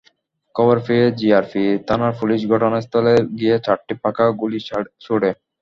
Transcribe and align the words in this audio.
খবর 0.55 0.77
পেয়ে 0.85 1.05
জিআরপি 1.19 1.63
থানার 1.87 2.13
পুলিশ 2.19 2.41
ঘটনাস্থলে 2.51 3.13
গিয়ে 3.39 3.55
চারটি 3.65 3.93
ফাঁকা 4.01 4.25
গুলি 4.41 4.59
ছোড়ে। 5.03 5.29